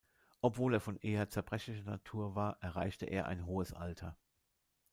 Obwohl 0.41 0.73
er 0.73 0.79
von 0.79 0.97
eher 0.97 1.29
zerbrechlicher 1.29 1.83
Natur 1.83 2.33
war, 2.33 2.57
erreichte 2.63 3.05
er 3.05 3.27
ein 3.27 3.45
hohes 3.45 3.71
Alter. 3.71 4.17